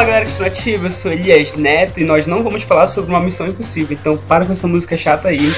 [0.00, 3.20] Fala galera que nativa, eu sou Elias Neto e nós não vamos falar sobre uma
[3.20, 5.52] missão impossível, então para com essa música chata aí.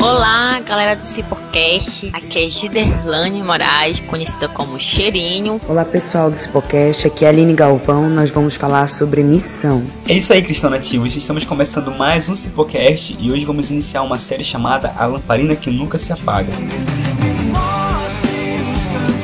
[0.00, 2.08] Olá, galera do Cipocast.
[2.12, 5.60] Aqui é Giderlane Moraes, conhecida como Cheirinho.
[5.66, 7.08] Olá, pessoal do Cipocast.
[7.08, 8.08] Aqui é a Aline Galvão.
[8.08, 9.84] Nós vamos falar sobre missão.
[10.08, 11.16] É isso aí, cristão nativos.
[11.16, 15.68] Estamos começando mais um Cipocast e hoje vamos iniciar uma série chamada A Lamparina que
[15.68, 16.52] Nunca Se Apaga.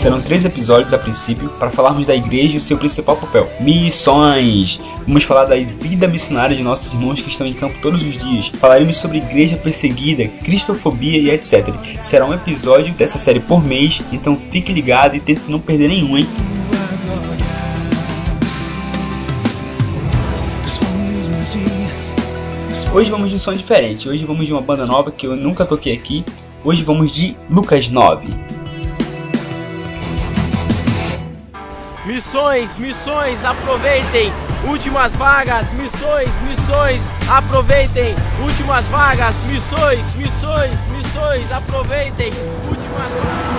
[0.05, 4.79] Serão três episódios a princípio para falarmos da igreja e o seu principal papel: missões.
[5.07, 8.48] Vamos falar da vida missionária de nossos irmãos que estão em campo todos os dias.
[8.48, 11.67] Falaremos sobre igreja perseguida, cristofobia e etc.
[12.03, 16.19] Será um episódio dessa série por mês, então fique ligado e tente não perder nenhum,
[16.19, 16.28] hein?
[22.93, 24.06] Hoje vamos de um som diferente.
[24.06, 26.23] Hoje vamos de uma banda nova que eu nunca toquei aqui.
[26.62, 28.53] Hoje vamos de Lucas 9.
[32.06, 34.30] Missões, missões, aproveitem!
[34.69, 38.14] Últimas vagas, missões, missões, aproveitem!
[38.42, 42.30] Últimas vagas, missões, missões, missões, aproveitem!
[42.69, 43.53] Últimas vagas.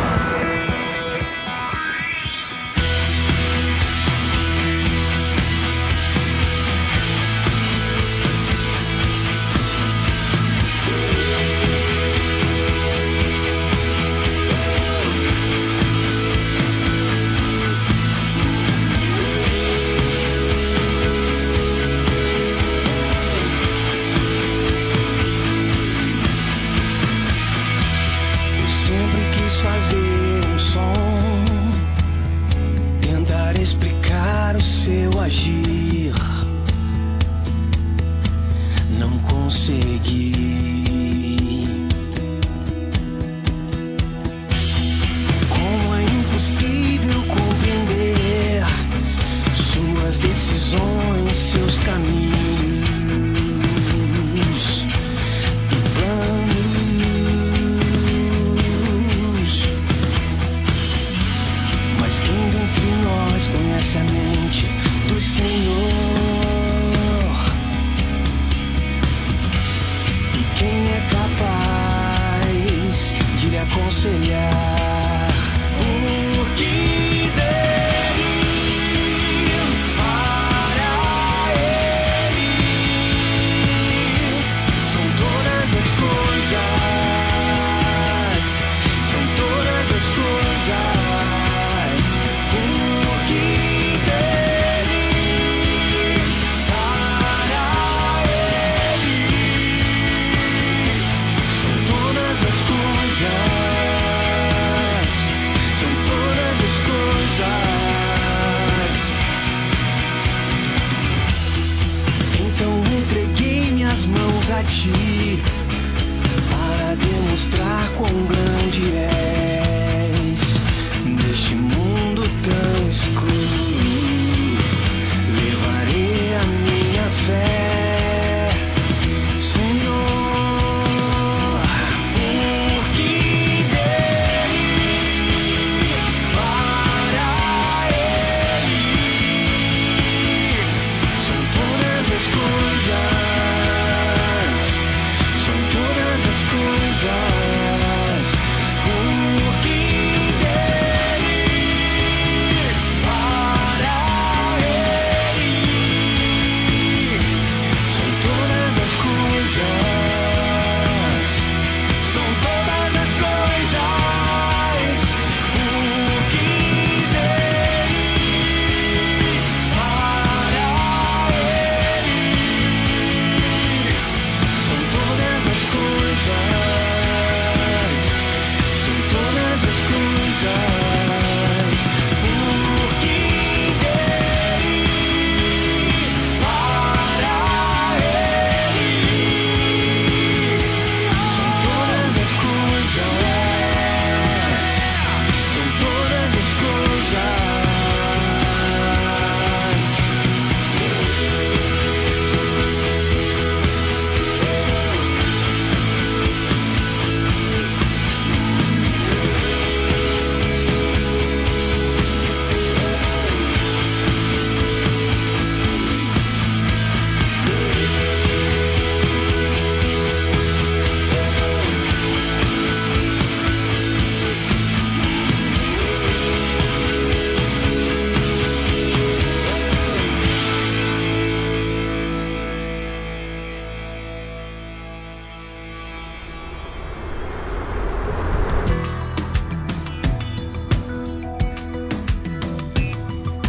[50.66, 52.35] sonhos, seus caminhos.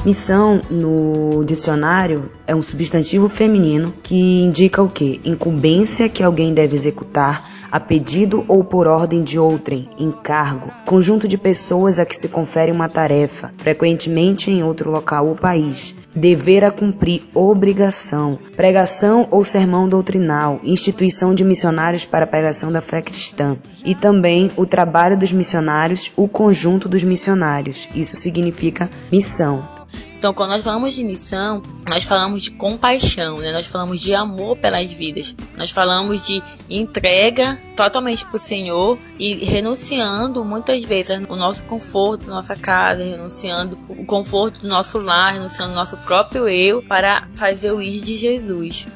[0.07, 5.21] Missão no dicionário é um substantivo feminino que indica o que?
[5.25, 11.37] Incumbência que alguém deve executar a pedido ou por ordem de outrem, encargo, conjunto de
[11.37, 16.71] pessoas a que se confere uma tarefa, frequentemente em outro local ou país, dever a
[16.71, 23.57] cumprir, obrigação, pregação ou sermão doutrinal, instituição de missionários para a pregação da fé cristã,
[23.85, 27.89] e também o trabalho dos missionários, o conjunto dos missionários.
[27.93, 29.76] Isso significa missão.
[30.19, 33.53] Então, quando nós falamos de missão, nós falamos de compaixão, né?
[33.53, 35.35] Nós falamos de amor pelas vidas.
[35.57, 42.27] Nós falamos de entrega totalmente para o Senhor e renunciando muitas vezes o nosso conforto,
[42.27, 47.73] nossa casa, renunciando o conforto do nosso lar, renunciando o nosso próprio eu para fazer
[47.73, 48.89] o ir de Jesus.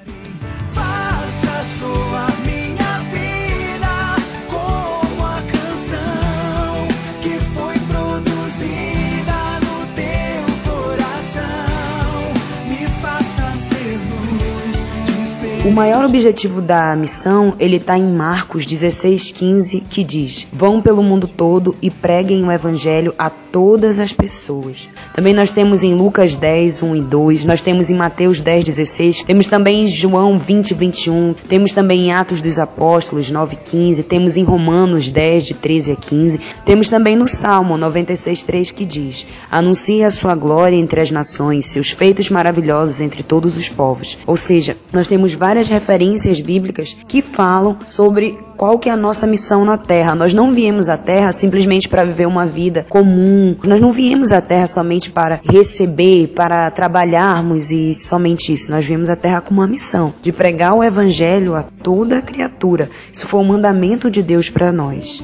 [15.62, 21.28] O maior objetivo da missão, ele está em Marcos 16:15, que diz: "Vão pelo mundo
[21.28, 24.88] todo e preguem o evangelho a todas as pessoas".
[25.14, 29.22] Também nós temos em Lucas 10, 1 e 2, nós temos em Mateus 10, 16,
[29.22, 34.38] temos também em João 20, 21, temos também em Atos dos Apóstolos 9, 15, temos
[34.38, 39.26] em Romanos 10, de 13 a 15, temos também no Salmo 96, 3, que diz:
[39.50, 44.16] "Anuncie a sua glória entre as nações, seus feitos maravilhosos entre todos os povos".
[44.26, 48.96] Ou seja, nós temos várias várias referências bíblicas que falam sobre qual que é a
[48.96, 50.14] nossa missão na Terra.
[50.14, 53.56] Nós não viemos à Terra simplesmente para viver uma vida comum.
[53.66, 58.70] Nós não viemos à Terra somente para receber, para trabalharmos e somente isso.
[58.70, 62.88] Nós viemos à Terra com uma missão de pregar o Evangelho a toda criatura.
[63.12, 65.20] Isso foi um mandamento de Deus para nós.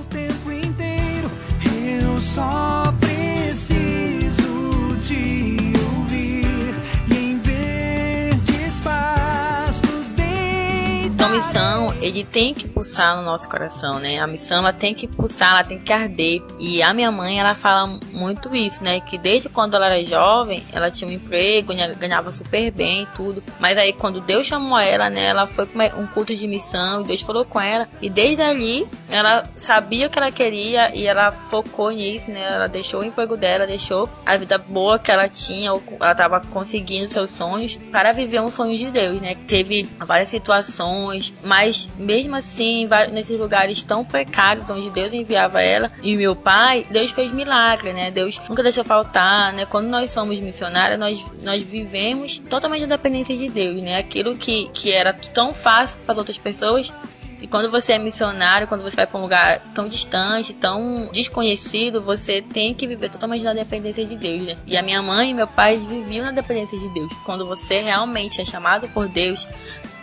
[11.37, 14.19] Missão, ele tem que pulsar no nosso coração, né?
[14.19, 16.43] A missão, ela tem que pulsar, ela tem que arder.
[16.59, 19.01] E a minha mãe, ela fala muito isso, né?
[19.01, 21.95] Que desde quando ela era jovem, ela tinha um emprego, né?
[21.95, 23.43] ganhava super bem e tudo.
[23.61, 25.27] Mas aí, quando Deus chamou ela, né?
[25.27, 27.87] Ela foi para um culto de missão e Deus falou com ela.
[28.01, 32.43] E desde ali, ela sabia o que ela queria e ela focou nisso, né?
[32.43, 37.13] Ela deixou o emprego dela, deixou a vida boa que ela tinha, ela estava conseguindo
[37.13, 39.35] seus sonhos para viver um sonho de Deus, né?
[39.47, 46.17] Teve várias situações, mas mesmo assim, nesses lugares tão precários onde Deus enviava ela e
[46.17, 48.11] meu pai, Deus fez milagre, né?
[48.11, 49.67] Deus nunca deixou faltar, né?
[49.67, 53.99] Quando nós somos missionários, nós, nós vivemos totalmente na dependência de Deus, né?
[53.99, 56.93] Aquilo que, que era tão fácil para as outras pessoas
[57.41, 62.01] e quando você é missionário, quando você vai para um lugar tão distante, tão desconhecido,
[62.01, 64.57] você tem que viver totalmente na dependência de Deus, né?
[64.67, 67.13] E a minha mãe e meu pai viviam na dependência de Deus.
[67.25, 69.47] Quando você realmente é chamado por Deus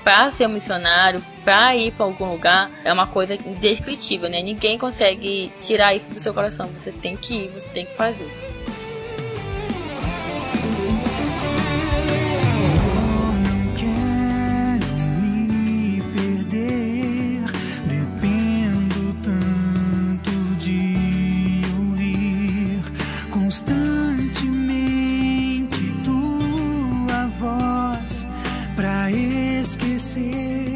[0.04, 4.42] para ser um missionário, para ir para algum lugar, é uma coisa indescritível, né?
[4.42, 6.70] Ninguém consegue tirar isso do seu coração.
[6.76, 8.53] Você tem que ir, você tem que fazer.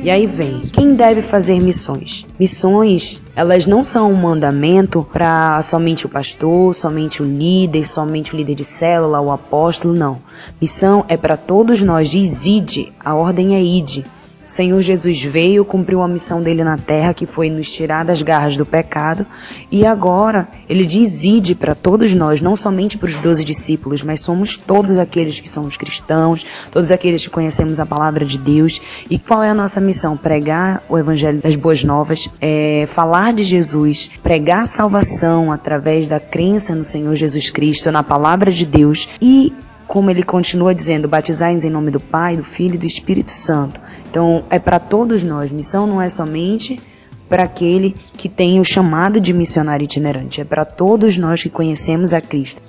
[0.08, 2.26] E aí vem, quem deve fazer missões?
[2.40, 8.38] Missões, elas não são um mandamento para somente o pastor, somente o líder, somente o
[8.38, 10.22] líder de célula, o apóstolo, não.
[10.62, 14.06] Missão é para todos nós, diz ide, a ordem é ide.
[14.48, 18.22] O Senhor Jesus veio, cumpriu a missão dele na terra, que foi nos tirar das
[18.22, 19.26] garras do pecado,
[19.70, 24.22] e agora ele diz ide para todos nós, não somente para os doze discípulos, mas
[24.22, 28.82] somos todos aqueles que somos cristãos, todos aqueles que conhecemos a palavra de Deus.
[29.10, 30.16] E qual é a nossa missão?
[30.16, 36.74] Pregar o evangelho das boas novas, é, falar de Jesus, pregar salvação através da crença
[36.74, 39.54] no Senhor Jesus Cristo, na palavra de Deus e
[39.88, 43.80] como ele continua dizendo, batizai-nos em nome do Pai, do Filho e do Espírito Santo.
[44.10, 45.52] Então, é para todos nós.
[45.52, 46.80] Missão não é somente
[47.28, 52.14] para aquele que tem o chamado de missionário itinerante, é para todos nós que conhecemos
[52.14, 52.62] a Cristo.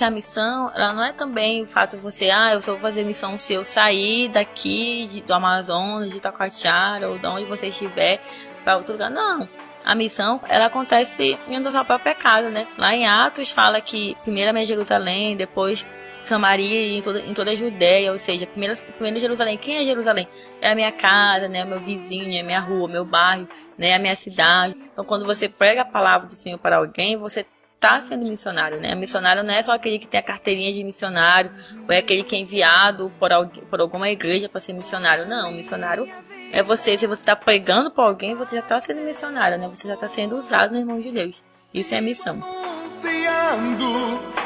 [0.00, 2.80] Que a missão, ela não é também o fato de você, ah, eu só vou
[2.80, 7.66] fazer missão se eu sair daqui de, do Amazonas, de Itacoatiara ou de onde você
[7.66, 8.18] estiver,
[8.64, 9.10] para outro lugar.
[9.10, 9.46] Não.
[9.84, 12.66] A missão, ela acontece dentro da sua própria casa, né?
[12.78, 15.86] Lá em Atos fala que primeiro é Jerusalém, depois
[16.18, 19.58] Samaria e em toda, em toda a Judéia, ou seja, primeiro, primeiro Jerusalém.
[19.58, 20.26] Quem é Jerusalém?
[20.62, 21.62] É a minha casa, né?
[21.64, 23.94] O meu vizinho, é a minha rua, meu bairro, né?
[23.94, 24.76] A minha cidade.
[24.90, 27.44] Então, quando você prega a palavra do Senhor para alguém, você
[27.80, 28.94] está sendo missionário, né?
[28.94, 31.50] Missionário não é só aquele que tem a carteirinha de missionário,
[31.88, 35.26] ou é aquele que é enviado por, alguém, por alguma igreja para ser missionário.
[35.26, 36.06] Não, missionário
[36.52, 36.98] é você.
[36.98, 39.66] Se você está pregando para alguém, você já está sendo missionário, né?
[39.66, 41.42] Você já está sendo usado no irmão de Deus.
[41.72, 42.38] Isso é missão.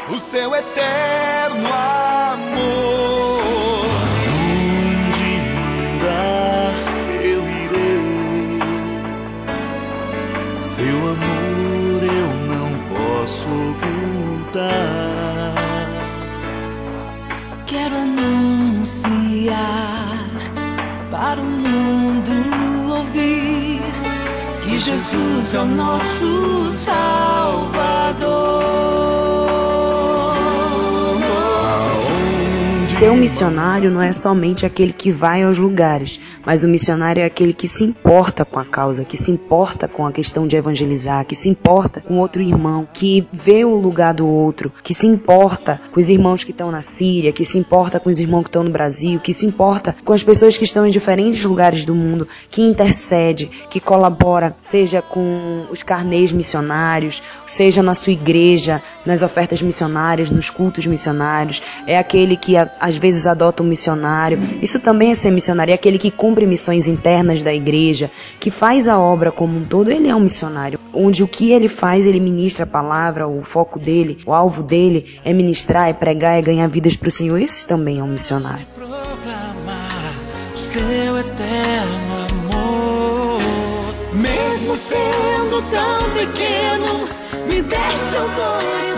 [0.09, 3.04] O seu eterno amor.
[24.85, 27.84] Jesus é o nosso Salvador.
[32.95, 37.27] Ser um missionário não é somente aquele que vai aos lugares, mas o missionário é
[37.27, 41.25] aquele que se importa com a causa, que se importa com a questão de evangelizar,
[41.25, 45.81] que se importa com outro irmão, que vê o lugar do outro, que se importa
[45.93, 48.63] com os irmãos que estão na Síria, que se importa com os irmãos que estão
[48.63, 52.29] no Brasil, que se importa com as pessoas que estão em diferentes lugares do mundo,
[52.49, 59.61] que intercede, que colabora, seja com os carnês missionários, seja na sua igreja, nas ofertas
[59.61, 61.61] missionárias, nos cultos missionários.
[61.89, 64.39] É aquele que às vezes adota um missionário.
[64.61, 68.87] Isso também é ser missionário, é aquele que cumpre missões internas da igreja, que faz
[68.87, 70.79] a obra como um todo, ele é um missionário.
[70.93, 75.19] Onde o que ele faz, ele ministra a palavra, o foco dele, o alvo dele
[75.25, 77.41] é ministrar, é pregar, é ganhar vidas para o Senhor.
[77.41, 78.67] Esse também é um missionário.
[80.55, 83.41] seu eterno amor,
[84.13, 87.09] mesmo sendo tão pequeno,
[87.49, 88.19] me deixa.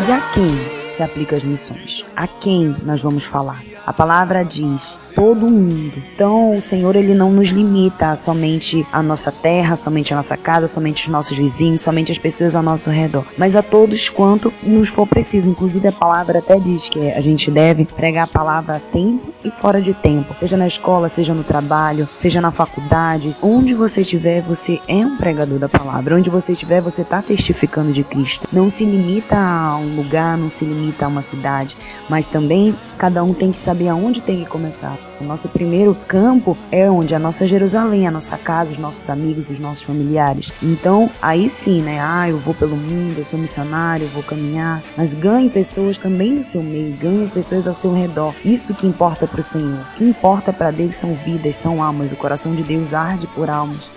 [0.08, 2.04] E a quem se aplica as missões?
[2.16, 3.62] A quem nós vamos falar?
[3.86, 5.92] A palavra diz todo mundo.
[6.12, 10.66] Então, o Senhor ele não nos limita somente a nossa terra, somente a nossa casa,
[10.66, 14.88] somente os nossos vizinhos, somente as pessoas ao nosso redor, mas a todos quanto nos
[14.88, 15.48] for preciso.
[15.48, 19.50] Inclusive a palavra até diz que a gente deve pregar a palavra a tempo e
[19.52, 24.42] fora de tempo, seja na escola, seja no trabalho, seja na faculdade, onde você estiver,
[24.42, 26.16] você é um pregador da palavra.
[26.16, 28.48] Onde você estiver, você está testificando de Cristo.
[28.52, 31.76] Não se limita a um lugar, não se limita a uma cidade,
[32.08, 34.98] mas também cada um tem que saber saber aonde tem que começar.
[35.20, 39.50] O nosso primeiro campo é onde a nossa Jerusalém, a nossa casa, os nossos amigos,
[39.50, 40.52] os nossos familiares.
[40.62, 41.98] Então, aí sim, né?
[42.00, 44.82] Ah, eu vou pelo mundo, eu sou missionário, eu vou caminhar.
[44.96, 48.34] Mas ganhe pessoas também no seu meio, ganhe pessoas ao seu redor.
[48.44, 49.80] Isso que importa para o Senhor.
[49.80, 52.12] O que importa para Deus são vidas, são almas.
[52.12, 53.95] O coração de Deus arde por almas.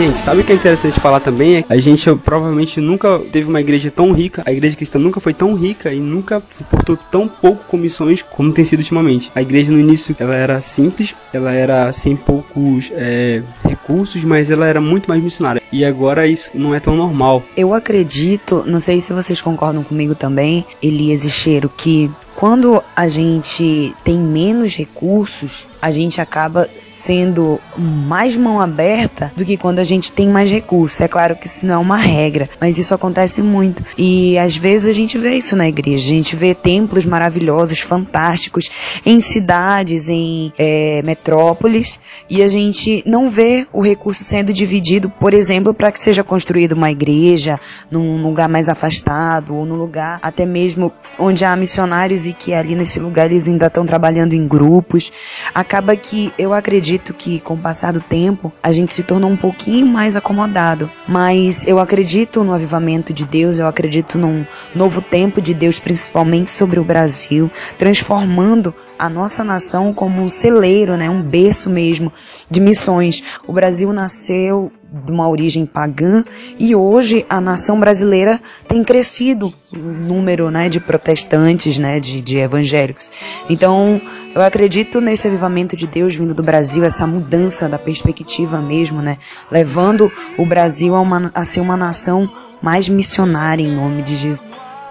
[0.00, 1.56] Gente, sabe o que é interessante falar também?
[1.56, 5.34] É a gente provavelmente nunca teve uma igreja tão rica, a igreja cristã nunca foi
[5.34, 9.30] tão rica e nunca se portou tão pouco com missões como tem sido ultimamente.
[9.34, 14.66] A igreja no início ela era simples, ela era sem poucos é, recursos, mas ela
[14.66, 15.60] era muito mais missionária.
[15.70, 17.42] E agora isso não é tão normal.
[17.54, 23.06] Eu acredito, não sei se vocês concordam comigo também, Elias e Cheiro, que quando a
[23.06, 26.66] gente tem menos recursos, a gente acaba
[27.00, 31.00] sendo mais mão aberta do que quando a gente tem mais recursos.
[31.00, 33.82] É claro que isso não é uma regra, mas isso acontece muito.
[33.96, 36.04] E às vezes a gente vê isso na igreja.
[36.12, 38.70] A gente vê templos maravilhosos, fantásticos,
[39.04, 45.32] em cidades, em é, metrópoles, e a gente não vê o recurso sendo dividido, por
[45.32, 47.58] exemplo, para que seja construída uma igreja
[47.90, 52.74] num lugar mais afastado, ou num lugar até mesmo onde há missionários e que ali
[52.74, 55.10] nesse lugar eles ainda estão trabalhando em grupos.
[55.54, 59.30] Acaba que eu acredito acredito que com o passar do tempo a gente se tornou
[59.30, 64.44] um pouquinho mais acomodado, mas eu acredito no avivamento de Deus, eu acredito num
[64.74, 70.96] novo tempo de Deus, principalmente sobre o Brasil, transformando a nossa nação como um celeiro,
[70.96, 72.12] né, um berço mesmo
[72.50, 73.22] de missões.
[73.46, 76.24] O Brasil nasceu de uma origem pagã
[76.58, 82.38] e hoje a nação brasileira tem crescido o número né, de protestantes, né, de, de
[82.38, 83.12] evangélicos.
[83.48, 84.00] Então
[84.34, 89.18] eu acredito nesse avivamento de Deus vindo do Brasil, essa mudança da perspectiva mesmo, né,
[89.50, 92.28] levando o Brasil a, uma, a ser uma nação
[92.60, 94.42] mais missionária em nome de Jesus.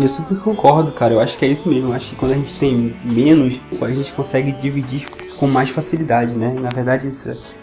[0.01, 1.13] Eu super concordo, cara.
[1.13, 1.89] Eu acho que é isso mesmo.
[1.89, 5.06] Eu acho que quando a gente tem menos, a gente consegue dividir
[5.38, 6.56] com mais facilidade, né?
[6.58, 7.12] Na verdade,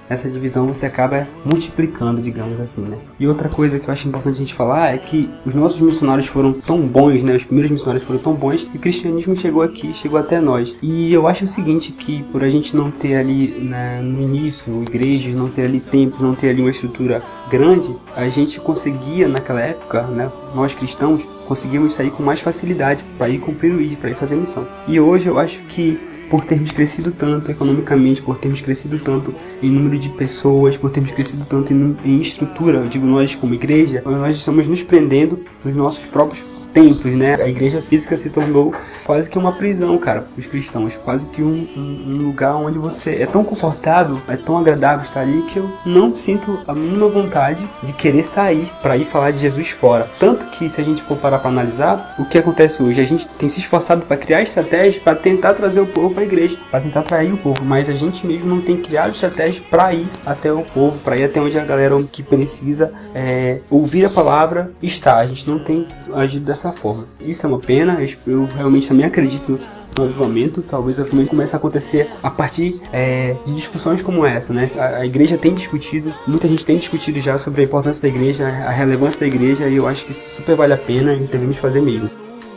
[0.09, 2.99] essa, divisão você acaba multiplicando, digamos assim, né?
[3.19, 6.26] E outra coisa que eu acho importante a gente falar é que os nossos missionários
[6.26, 7.35] foram tão bons, né?
[7.35, 10.76] Os primeiros missionários foram tão bons que o cristianismo chegou aqui, chegou até nós.
[10.83, 14.83] E eu acho o seguinte, que por a gente não ter ali né, no início
[14.83, 19.61] igrejas, não ter ali templos, não ter ali uma estrutura grande, a gente conseguia naquela
[19.61, 20.31] época, né?
[20.57, 24.37] Nós cristãos conseguimos sair com mais facilidade para ir cumprir o ID, para ir fazer
[24.37, 24.67] missão.
[24.89, 25.99] E hoje eu acho que
[26.31, 31.13] por termos crescido tanto economicamente, por termos crescido tanto em número de pessoas, por termos
[31.13, 35.77] crescido tanto em, em estrutura, eu digo nós como igreja, nós estamos nos prendendo nos
[35.77, 36.43] nossos próprios
[36.76, 37.37] templos, né?
[37.37, 38.75] A igreja física se tornou
[39.06, 40.95] quase que uma prisão, cara, para os cristãos.
[40.97, 45.21] Quase que um, um, um, lugar onde você é tão confortável, é tão agradável estar
[45.21, 49.38] ali que eu não sinto a mínima vontade de querer sair para ir falar de
[49.38, 50.11] Jesus fora.
[50.21, 53.00] Tanto que, se a gente for parar para analisar, o que acontece hoje?
[53.00, 56.26] A gente tem se esforçado para criar estratégias para tentar trazer o povo para a
[56.26, 59.95] igreja, para tentar atrair o povo, mas a gente mesmo não tem criado estratégias para
[59.95, 64.11] ir até o povo, para ir até onde a galera que precisa é, ouvir a
[64.11, 65.16] palavra está.
[65.16, 67.07] A gente não tem agido dessa dessa forma.
[67.21, 69.59] Isso é uma pena, eu realmente também acredito
[69.97, 74.53] no avivamento, talvez o avivamento comece a acontecer a partir é, de discussões como essa,
[74.53, 74.71] né?
[74.77, 78.47] A, a, igreja tem discutido, muita gente tem discutido já sobre a importância da igreja,
[78.47, 81.81] a relevância da igreja, e eu acho que super vale a pena e devemos fazer
[81.81, 82.11] mesmo.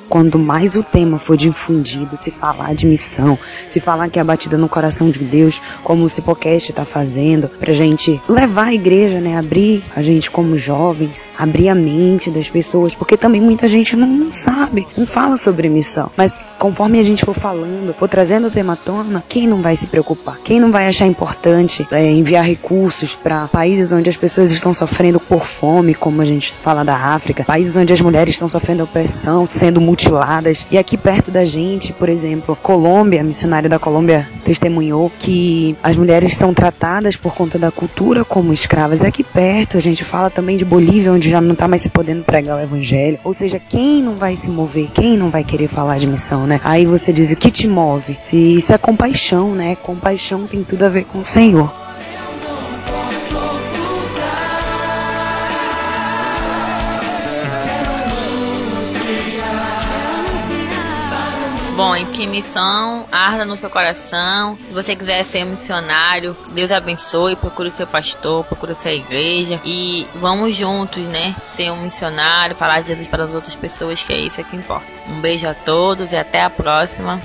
[0.09, 3.37] Quando mais o tema for difundido, se falar de missão,
[3.69, 7.71] se falar que é batida no coração de Deus, como o Cipocast está fazendo, pra
[7.71, 9.37] gente levar a igreja, né?
[9.37, 14.07] Abrir a gente como jovens, abrir a mente das pessoas, porque também muita gente não,
[14.07, 16.09] não sabe, não fala sobre missão.
[16.17, 19.75] Mas conforme a gente for falando, for trazendo o tema à tona, quem não vai
[19.75, 20.37] se preocupar?
[20.43, 25.19] Quem não vai achar importante é, enviar recursos para países onde as pessoas estão sofrendo
[25.19, 29.45] por fome, como a gente fala da África, países onde as mulheres estão sofrendo opressão,
[29.49, 30.65] sendo mutiladas.
[30.71, 36.35] E aqui perto da gente, por exemplo, Colômbia, missionário da Colômbia testemunhou que as mulheres
[36.35, 39.01] são tratadas por conta da cultura como escravas.
[39.01, 42.23] Aqui perto a gente fala também de Bolívia, onde já não está mais se podendo
[42.23, 43.19] pregar o evangelho.
[43.23, 46.61] Ou seja, quem não vai se mover, quem não vai querer falar de missão, né?
[46.63, 48.17] Aí você diz o que te move?
[48.21, 49.75] Se isso é compaixão, né?
[49.75, 51.88] Compaixão tem tudo a ver com o Senhor.
[61.79, 64.57] Bom, em que missão arda no seu coração.
[64.65, 67.37] Se você quiser ser um missionário, Deus abençoe.
[67.37, 69.61] Procure o seu pastor, procure a sua igreja.
[69.63, 71.33] E vamos juntos, né?
[71.41, 74.89] Ser um missionário, falar de Jesus para as outras pessoas, que é isso que importa.
[75.07, 77.21] Um beijo a todos e até a próxima.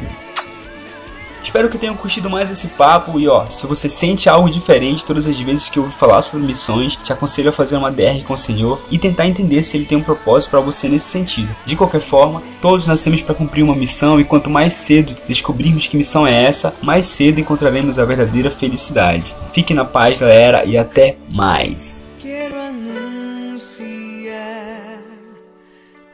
[1.45, 5.27] Espero que tenham curtido mais esse papo e ó, se você sente algo diferente todas
[5.27, 8.39] as vezes que eu falar sobre missões, te aconselho a fazer uma DR com o
[8.39, 11.55] Senhor e tentar entender se ele tem um propósito para você nesse sentido.
[11.67, 15.99] De qualquer forma, todos nascemos para cumprir uma missão e quanto mais cedo descobrirmos que
[15.99, 19.37] missão é essa, mais cedo encontraremos a verdadeira felicidade.
[19.53, 22.09] Fique na paz, galera, e até mais.
[22.19, 24.33] Quero anunciar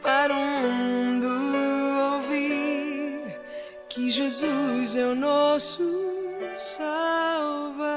[0.03, 1.27] para o mundo
[2.17, 3.21] ouvir
[3.89, 4.50] que Jesus
[5.11, 5.83] o nosso
[6.57, 7.91] Salvador.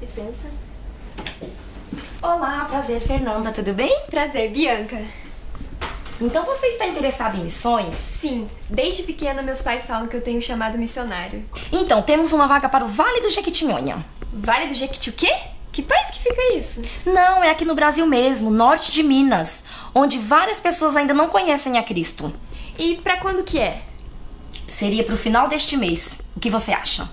[0.00, 0.50] Licença.
[2.20, 4.06] Olá, prazer, Fernanda, tudo bem?
[4.10, 5.00] Prazer, Bianca.
[6.20, 7.94] Então você está interessada em missões?
[7.94, 11.44] Sim, desde pequena meus pais falam que eu tenho chamado missionário.
[11.72, 14.04] Então, temos uma vaga para o Vale do Jequitinhonha.
[14.32, 15.32] Vale do Jequiti o quê?
[15.72, 16.84] Que país que fica isso?
[17.06, 21.78] Não, é aqui no Brasil mesmo, norte de Minas, onde várias pessoas ainda não conhecem
[21.78, 22.32] a Cristo.
[22.78, 23.82] E pra quando que é?
[24.68, 26.20] Seria pro final deste mês.
[26.36, 27.08] O que você acha?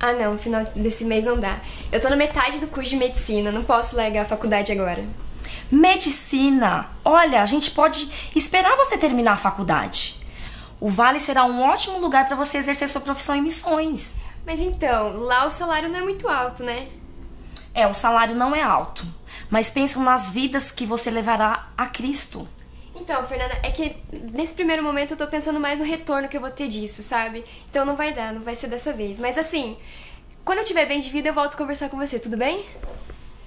[0.00, 1.58] Ah não, final desse mês não dá.
[1.92, 5.04] Eu tô na metade do curso de medicina, não posso largar a faculdade agora.
[5.70, 6.88] Medicina!
[7.04, 10.16] Olha, a gente pode esperar você terminar a faculdade.
[10.80, 14.16] O Vale será um ótimo lugar para você exercer sua profissão em missões.
[14.44, 16.88] Mas então, lá o salário não é muito alto, né?
[17.80, 19.06] É, o salário não é alto,
[19.48, 22.46] mas pensa nas vidas que você levará a Cristo.
[22.94, 23.96] Então, Fernanda, é que
[24.34, 27.42] nesse primeiro momento eu tô pensando mais no retorno que eu vou ter disso, sabe?
[27.70, 29.18] Então não vai dar, não vai ser dessa vez.
[29.18, 29.78] Mas assim,
[30.44, 32.66] quando eu tiver bem de vida, eu volto a conversar com você, tudo bem?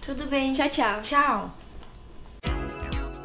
[0.01, 0.51] Tudo bem.
[0.51, 0.99] Tchau, tchau.
[1.01, 1.51] Tchau.